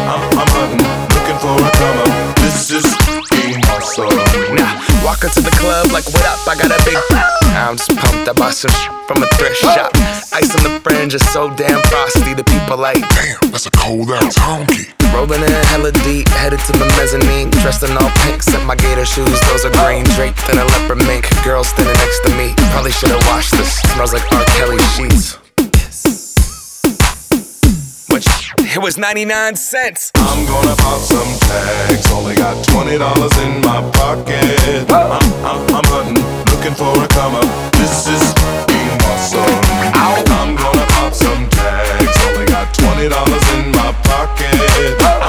I'm, 0.10 0.26
I'm 0.42 0.50
hunting, 0.58 0.82
looking 1.14 1.38
for 1.38 1.54
a 1.54 1.70
come 1.78 1.98
up. 2.02 2.36
This 2.42 2.72
is 2.72 2.86
being 3.30 3.62
awesome. 3.70 4.10
Nah, 4.58 4.74
walk 5.06 5.22
into 5.24 5.42
the 5.46 5.54
club 5.54 5.92
like, 5.94 6.06
what 6.10 6.26
up? 6.26 6.42
I 6.50 6.58
got 6.58 6.74
a 6.74 6.82
big. 6.82 6.98
I'm 7.54 7.78
just 7.78 7.94
pumped. 7.94 8.28
I 8.28 8.34
bought 8.34 8.56
some 8.56 8.72
sh- 8.72 8.90
from 9.08 9.22
a 9.22 9.28
thrift 9.38 9.58
shop. 9.62 9.92
Ice 10.34 10.50
on 10.58 10.64
the 10.66 10.82
fringe 10.82 11.14
is 11.14 11.22
so 11.30 11.54
damn 11.54 11.80
frosty. 11.94 12.34
The 12.34 12.44
people 12.46 12.78
like, 12.78 12.98
damn, 12.98 13.52
that's 13.54 13.68
a 13.68 13.72
cold 13.72 14.10
ass 14.10 14.34
honky. 14.34 14.90
Rolling 15.14 15.42
in 15.42 15.54
hella 15.70 15.92
deep, 16.06 16.28
headed 16.42 16.60
to 16.66 16.72
the 16.74 16.86
mezzanine. 16.98 17.50
Dressed 17.62 17.84
in 17.84 17.94
all 17.98 18.10
pink, 18.26 18.42
set 18.42 18.66
my 18.66 18.76
gator 19.00 19.06
shoes. 19.06 19.40
Those 19.48 19.66
are 19.66 19.72
green 19.84 20.04
draped 20.16 20.50
in 20.50 20.58
a 20.58 20.66
leopard 20.66 21.06
mink. 21.08 21.26
Girl 21.44 21.64
standing 21.64 21.96
next 21.96 22.20
to 22.26 22.30
me. 22.36 22.54
Probably 22.72 22.92
should've 22.92 23.24
washed 23.28 23.52
this. 23.52 23.80
Smells 23.94 24.14
like 24.14 24.24
R. 24.32 24.44
Kelly 24.58 24.80
sheets. 24.96 25.38
Which 28.12 28.28
it 28.76 28.82
was 28.82 28.98
99 28.98 29.56
cents. 29.56 30.12
I'm 30.16 30.46
gonna 30.46 30.76
pop 30.76 31.00
some 31.00 31.32
tags. 31.48 32.12
Only 32.12 32.36
got 32.36 32.56
twenty 32.68 32.98
dollars 32.98 33.36
in 33.40 33.62
my 33.62 33.80
pocket. 33.92 34.92
I'm, 34.92 35.12
I'm, 35.46 35.62
I'm 35.76 35.86
hunting, 35.88 36.24
looking 36.52 36.76
for 36.76 36.92
a 37.04 37.08
come 37.08 37.36
up. 37.36 37.48
This 37.74 38.08
is 38.08 38.34
being 38.68 39.00
awesome. 39.08 39.48
I'm 39.96 40.56
gonna 40.56 40.86
pop 40.98 41.14
some 41.14 41.48
tags. 41.50 42.18
Only 42.28 42.46
got 42.48 42.74
twenty 42.74 43.08
dollars 43.08 43.46
in 43.56 43.72
my 43.72 43.94
pocket. 44.04 44.56
I'm, 45.00 45.29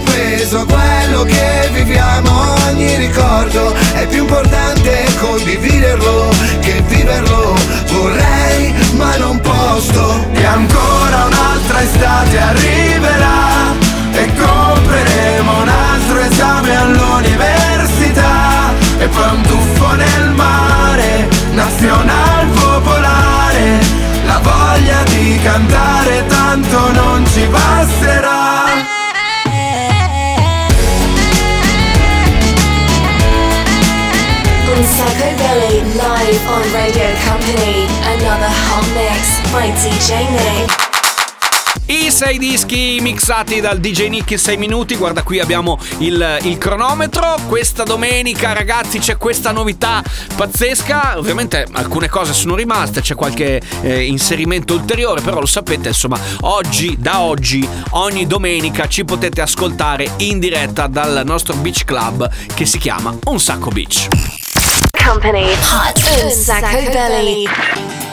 peso 0.00 0.60
a 0.60 0.64
quello 0.64 1.22
che 1.24 1.68
viviamo. 1.72 2.54
Ogni 2.68 2.96
ricordo 2.96 3.74
è 3.94 4.06
più 4.06 4.20
importante 4.20 5.04
condividerlo 5.20 6.30
che 6.60 6.82
viverlo. 6.86 7.54
Vorrei 7.90 8.74
ma 8.96 9.16
non 9.16 9.40
posso. 9.40 10.26
E 10.32 10.44
ancora 10.44 11.24
un'altra 11.26 11.82
estate 11.82 12.38
arriverà 12.38 13.72
e 14.12 14.32
compreremo 14.34 15.60
un 15.62 15.68
altro 15.68 16.18
esame 16.20 16.76
all'università 16.76 18.72
e 18.98 19.08
poi 19.08 19.28
un 19.34 19.42
tuffo 19.42 19.94
nel 19.94 20.30
mare, 20.30 21.28
nazional 21.52 22.46
popolare, 22.46 23.80
la 24.26 24.38
voglia 24.38 25.02
di 25.04 25.40
cantare 25.42 26.24
tanto 26.26 26.92
non 26.92 27.26
ci 27.32 27.46
basterà. 27.46 28.41
On 36.46 36.62
Radio 36.72 37.08
Company. 37.26 37.86
Another 38.04 38.48
hot 38.48 38.86
mix 38.94 39.40
by 39.52 39.68
DJ 39.82 40.28
Nick. 40.30 40.90
I 41.86 42.10
sei 42.10 42.38
dischi 42.38 42.98
mixati 43.00 43.60
dal 43.60 43.78
DJ 43.78 44.08
Nick 44.08 44.30
in 44.30 44.38
6 44.38 44.56
minuti, 44.56 44.94
guarda 44.96 45.22
qui 45.22 45.40
abbiamo 45.40 45.78
il, 45.98 46.38
il 46.42 46.56
cronometro, 46.56 47.36
questa 47.48 47.82
domenica 47.82 48.52
ragazzi 48.52 48.98
c'è 48.98 49.16
questa 49.16 49.50
novità 49.50 50.02
pazzesca, 50.34 51.18
ovviamente 51.18 51.66
alcune 51.72 52.08
cose 52.08 52.32
sono 52.32 52.54
rimaste, 52.54 53.00
c'è 53.02 53.14
qualche 53.14 53.60
eh, 53.82 54.04
inserimento 54.04 54.74
ulteriore, 54.74 55.20
però 55.20 55.40
lo 55.40 55.46
sapete 55.46 55.88
insomma 55.88 56.18
oggi, 56.42 56.96
da 56.98 57.20
oggi, 57.20 57.66
ogni 57.90 58.26
domenica 58.26 58.86
ci 58.86 59.04
potete 59.04 59.42
ascoltare 59.42 60.08
in 60.18 60.38
diretta 60.38 60.86
dal 60.86 61.22
nostro 61.24 61.54
beach 61.56 61.84
club 61.84 62.30
che 62.54 62.64
si 62.64 62.78
chiama 62.78 63.14
Un 63.24 63.40
Sacco 63.40 63.70
Beach. 63.70 64.51
Company. 65.02 65.46
Hot. 65.68 65.98
Sacco 65.98 66.92
belly. 66.92 67.46
Sitting 67.46 68.11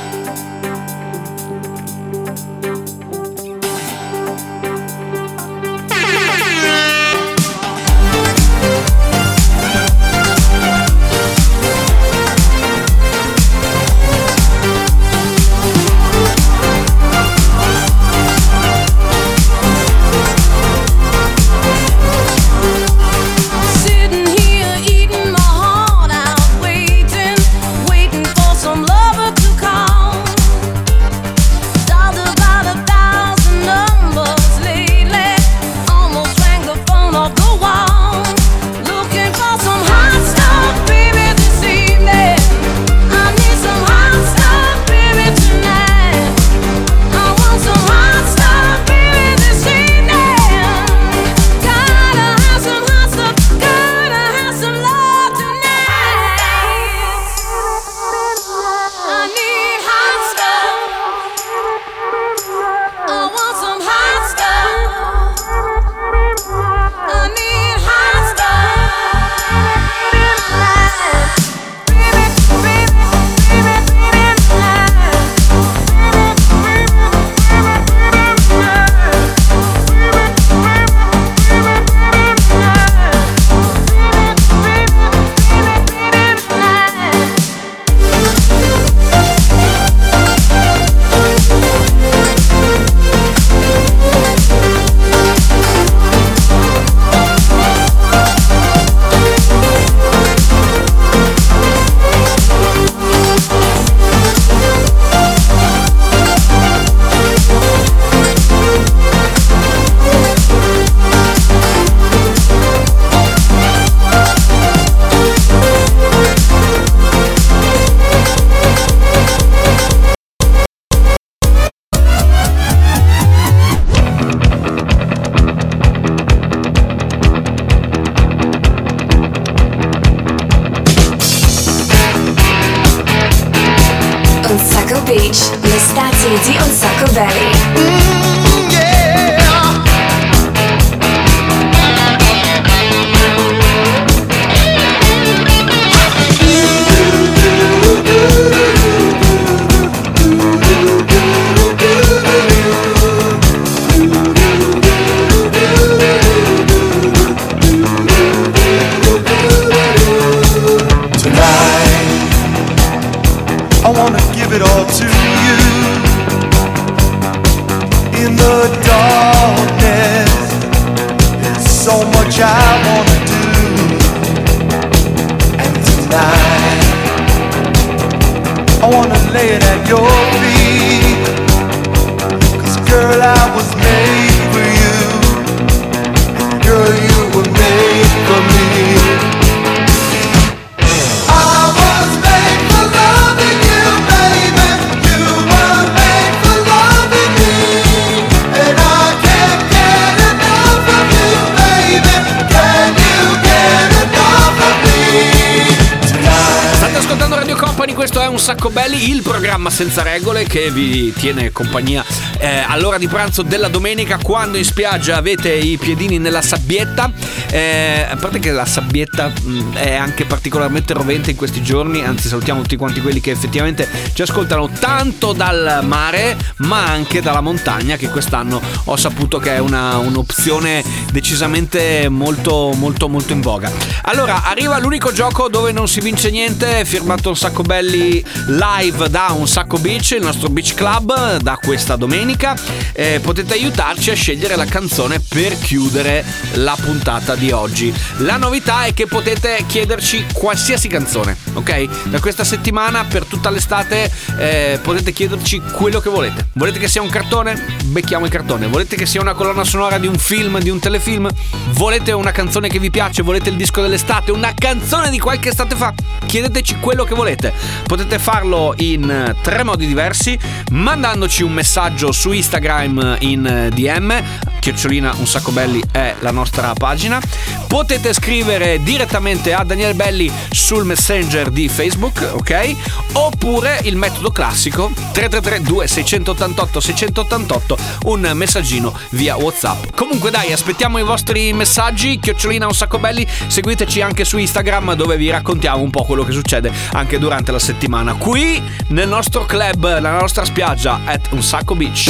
senza 209.80 210.02
regole 210.04 210.44
che 210.44 210.69
vi 210.71 211.13
tiene 211.13 211.54
compagnia 211.54 212.04
eh, 212.38 212.65
all'ora 212.67 212.98
di 212.98 213.08
pranzo 213.08 213.44
della 213.44 213.69
domenica 213.69 214.19
quando 214.21 214.58
in 214.58 214.65
spiaggia 214.65 215.15
avete 215.15 215.54
i 215.54 215.77
piedini 215.77 216.17
nella 216.17 216.42
sabbietta. 216.42 217.10
Eh, 217.52 218.06
a 218.08 218.15
parte 218.15 218.39
che 218.39 218.52
la 218.52 218.65
sabbietta 218.65 219.27
mh, 219.27 219.73
è 219.73 219.95
anche 219.95 220.25
particolarmente 220.25 220.93
rovente 220.93 221.31
in 221.31 221.35
questi 221.35 221.63
giorni, 221.63 222.04
anzi 222.04 222.27
salutiamo 222.27 222.62
tutti 222.62 222.75
quanti 222.75 223.02
quelli 223.02 223.19
che 223.19 223.31
effettivamente 223.31 223.87
ci 224.13 224.21
ascoltano 224.21 224.69
tanto 224.79 225.33
dal 225.33 225.79
mare 225.83 226.37
ma 226.58 226.85
anche 226.85 227.21
dalla 227.21 227.41
montagna 227.41 227.95
che 227.95 228.10
quest'anno 228.10 228.62
ho 228.85 228.95
saputo 228.95 229.39
che 229.39 229.56
è 229.56 229.60
una, 229.60 229.97
un'opzione 229.97 230.83
decisamente 231.12 232.08
molto 232.10 232.73
molto 232.75 233.08
molto 233.10 233.33
in 233.33 233.41
voga. 233.41 233.71
Allora 234.04 234.43
arriva 234.43 234.77
l'unico 234.79 235.12
gioco 235.12 235.47
dove 235.50 235.71
non 235.71 235.87
si 235.87 236.00
vince 236.02 236.29
niente, 236.29 236.85
firmato 236.85 237.29
un 237.29 237.37
sacco 237.37 237.63
belli 237.63 238.23
live 238.47 239.10
da 239.10 239.33
un 239.35 239.47
sacco 239.47 239.77
beach, 239.79 240.12
il 240.12 240.21
nostro 240.21 240.50
beach 240.50 240.73
club 240.75 241.37
da 241.37 241.58
questa 241.58 241.95
domenica. 241.95 242.56
Eh, 242.93 243.19
potete 243.21 243.54
aiutarci 243.54 244.12
a 244.12 244.15
scegliere 244.15 244.56
la 244.56 244.65
canzone 244.65 245.19
per 245.19 245.58
chiudere 245.58 246.23
la 246.54 246.77
puntata 246.79 247.35
di 247.40 247.52
oggi. 247.52 247.92
La 248.17 248.37
novità 248.37 248.83
è 248.83 248.94
che 248.94 249.08
potete 249.08 249.63
chiederci 249.65 250.25
qualsiasi 250.33 250.87
canzone, 250.87 251.35
ok? 251.54 252.08
Da 252.10 252.19
questa 252.19 252.44
settimana 252.44 253.06
per 253.06 253.25
tutta 253.25 253.50
l'estate 253.50 254.12
eh, 254.37 254.79
potete 254.83 255.12
chiederci 255.12 255.62
quello 255.71 256.00
che 256.00 256.10
volete. 256.10 256.50
Volete 256.54 256.77
che 256.77 256.87
sia 256.87 257.02
un 257.02 257.10
cartone? 257.10 257.77
Becchiamo 257.85 258.25
il 258.25 258.31
cartone. 258.31 258.67
Volete 258.67 258.96
che 258.96 259.06
sia 259.06 259.21
una 259.21 259.33
colonna 259.33 259.63
sonora 259.63 259.98
di 259.98 260.08
un 260.08 260.17
film, 260.17 260.60
di 260.60 260.69
un 260.69 260.79
telefilm? 260.79 261.29
Volete 261.71 262.12
una 262.12 262.31
canzone 262.31 262.67
che 262.67 262.77
vi 262.77 262.92
piace? 262.92 263.23
Volete 263.23 263.50
il 263.50 263.56
disco 263.56 263.81
dell'estate? 263.81 264.31
Una 264.31 264.54
canzone 264.54 265.10
di 265.10 265.17
qualche 265.17 265.50
estate 265.50 265.75
fa? 265.75 265.94
Chiedeteci 266.25 266.77
quello 266.79 267.06
che 267.06 267.15
volete. 267.15 267.54
Potete 267.85 268.19
farlo 268.19 268.73
in 268.77 269.10
eh, 269.10 269.35
tre 269.42 269.63
modi 269.63 269.87
diversi, 269.87 270.37
mandandoci 270.71 271.44
un 271.44 271.54
messaggio 271.54 272.12
su 272.12 272.31
Instagram 272.31 273.17
in 273.21 273.46
eh, 273.46 273.69
DM, 273.69 274.21
chiocciolina 274.60 275.15
un 275.17 275.27
sacco 275.27 275.51
belli 275.51 275.81
è 275.91 276.15
la 276.19 276.31
nostra 276.31 276.73
pagina. 276.73 277.19
Potete 277.67 278.13
scrivere 278.13 278.81
direttamente 278.83 279.53
a 279.53 279.63
Daniele 279.63 279.93
Belli 279.93 280.31
sul 280.51 280.85
messenger 280.85 281.49
di 281.49 281.67
Facebook, 281.69 282.29
ok? 282.33 282.75
Oppure 283.13 283.79
il 283.83 283.95
metodo 283.95 284.31
classico 284.31 284.91
333 284.93 285.62
2688 285.62 286.79
688 286.79 287.77
un 288.03 288.31
messaggino 288.33 288.93
via 289.12 289.37
WhatsApp. 289.37 289.95
Comunque 289.95 290.31
dai, 290.31 290.51
aspettiamo 290.51 290.97
i 290.97 291.03
vostri 291.03 291.53
messaggi, 291.53 292.19
chiocciolina 292.19 292.65
un 292.65 292.73
sacco 292.73 292.99
belli, 292.99 293.25
seguiteci 293.47 294.01
anche 294.01 294.25
su 294.25 294.37
Instagram 294.37 294.93
dove 294.93 295.17
vi 295.17 295.29
raccontiamo 295.29 295.81
un 295.81 295.89
po' 295.89 296.03
quello 296.03 296.23
che 296.23 296.31
succede 296.31 296.71
anche 296.93 297.17
durante 297.19 297.51
la 297.51 297.60
settimana 297.60 298.13
qui 298.13 298.62
nel 298.87 299.07
nostro 299.07 299.45
club, 299.45 299.85
nella 299.85 300.19
nostra 300.19 300.45
spiaggia 300.45 300.99
at 301.05 301.27
Un 301.31 301.43
Sacco 301.43 301.75
Beach. 301.75 302.10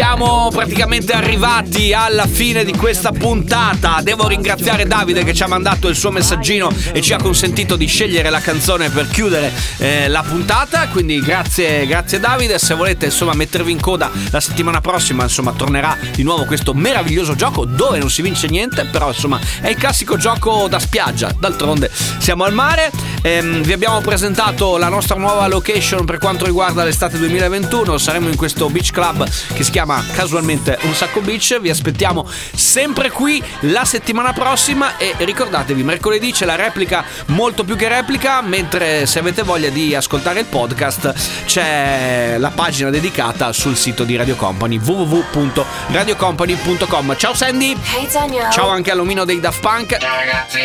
Siamo 0.00 0.48
praticamente 0.50 1.12
arrivati 1.12 1.92
alla 1.92 2.26
fine 2.26 2.64
di 2.64 2.72
questa 2.72 3.12
puntata. 3.12 4.00
Devo 4.02 4.28
ringraziare 4.28 4.86
Davide 4.86 5.24
che 5.24 5.34
ci 5.34 5.42
ha 5.42 5.46
mandato 5.46 5.88
il 5.88 5.94
suo 5.94 6.10
messaggino 6.10 6.72
e 6.92 7.02
ci 7.02 7.12
ha 7.12 7.18
consentito 7.18 7.76
di 7.76 7.84
scegliere 7.84 8.30
la 8.30 8.40
canzone 8.40 8.88
per 8.88 9.08
chiudere 9.08 9.52
eh, 9.76 10.08
la 10.08 10.22
puntata. 10.26 10.88
Quindi 10.88 11.20
grazie, 11.20 11.86
grazie 11.86 12.18
Davide. 12.18 12.58
Se 12.58 12.72
volete 12.72 13.04
insomma 13.04 13.34
mettervi 13.34 13.72
in 13.72 13.78
coda 13.78 14.10
la 14.30 14.40
settimana 14.40 14.80
prossima, 14.80 15.24
insomma, 15.24 15.52
tornerà 15.52 15.94
di 16.14 16.22
nuovo 16.22 16.46
questo 16.46 16.72
meraviglioso 16.72 17.34
gioco 17.34 17.66
dove 17.66 17.98
non 17.98 18.08
si 18.08 18.22
vince 18.22 18.46
niente, 18.48 18.86
però 18.86 19.08
insomma 19.08 19.38
è 19.60 19.68
il 19.68 19.76
classico 19.76 20.16
gioco 20.16 20.66
da 20.66 20.78
spiaggia. 20.78 21.30
D'altronde 21.38 21.90
siamo 22.16 22.44
al 22.44 22.54
mare. 22.54 22.90
Ehm, 23.22 23.62
vi 23.62 23.72
abbiamo 23.72 24.00
presentato 24.00 24.76
la 24.78 24.88
nostra 24.88 25.16
nuova 25.16 25.46
location 25.46 26.06
per 26.06 26.18
quanto 26.18 26.46
riguarda 26.46 26.82
l'estate 26.84 27.18
2021. 27.18 27.98
Saremo 27.98 28.28
in 28.28 28.36
questo 28.36 28.70
beach 28.70 28.92
club 28.92 29.28
che 29.52 29.62
si 29.62 29.70
chiama 29.70 30.02
casualmente 30.14 30.78
Un 30.82 30.94
Sacco 30.94 31.20
Beach. 31.20 31.60
Vi 31.60 31.68
aspettiamo 31.68 32.26
sempre 32.54 33.10
qui 33.10 33.42
la 33.60 33.84
settimana 33.84 34.32
prossima 34.32 34.96
e 34.96 35.14
ricordatevi, 35.18 35.82
mercoledì 35.82 36.32
c'è 36.32 36.46
la 36.46 36.54
replica 36.54 37.04
molto 37.26 37.62
più 37.64 37.76
che 37.76 37.88
replica, 37.88 38.40
mentre 38.40 39.04
se 39.06 39.18
avete 39.18 39.42
voglia 39.42 39.68
di 39.68 39.94
ascoltare 39.94 40.40
il 40.40 40.46
podcast 40.46 41.44
c'è 41.44 42.36
la 42.38 42.50
pagina 42.50 42.88
dedicata 42.90 43.52
sul 43.52 43.76
sito 43.76 44.04
di 44.04 44.16
Radio 44.16 44.36
Company 44.36 44.78
www.radiocompany.com. 44.78 47.16
Ciao 47.16 47.34
Sandy! 47.34 47.76
Hey. 47.94 48.08
Ciao 48.50 48.68
anche 48.68 48.90
all'omino 48.90 49.24
dei 49.24 49.40
Daft 49.40 49.60
Punk. 49.60 49.96
Ciao 49.98 50.16
ragazzi. 50.16 50.58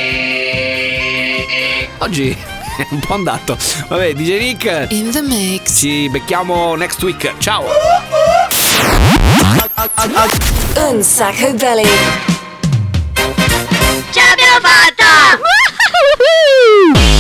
Oggi 2.00 2.36
un 2.92 3.00
po' 3.00 3.14
andato. 3.14 3.58
Vabbè, 3.88 4.14
DJ 4.14 4.40
Nick. 4.40 4.88
In 4.90 5.12
the 5.12 5.22
mix. 5.22 5.78
Ci 5.78 6.10
becchiamo 6.10 6.76
next 6.76 7.02
week. 7.04 7.34
Ciao. 7.40 7.64
Un 10.76 11.04
sacco 11.04 11.54
belly. 11.54 11.88
Ce 14.12 14.22
l'abbiamo 14.22 14.60
fatta! 14.62 15.40